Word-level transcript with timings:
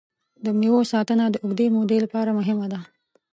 د 0.43 0.45
مېوو 0.59 0.81
ساتنه 0.91 1.25
د 1.29 1.35
اوږدې 1.43 1.67
مودې 1.75 1.97
لپاره 2.05 2.31
مهمه 2.39 2.67
ده. 2.73 2.79